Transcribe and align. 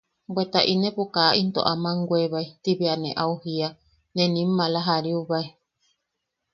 –Bweta 0.29 0.59
inepo 0.73 1.03
kaa 1.13 1.37
into 1.41 1.61
aman 1.73 1.97
weebae 2.09 2.45
–ti 2.61 2.71
bea 2.79 2.95
ne 3.03 3.09
au 3.23 3.33
jiia 3.41 3.69
-ne 3.75 4.23
nim 4.33 4.49
maala 4.57 4.79
jariubae. 4.87 5.45